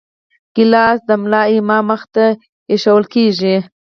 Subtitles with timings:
[0.55, 2.25] ګیلاس د ملا امام مخې ته
[2.71, 3.55] ایښوول کېږي.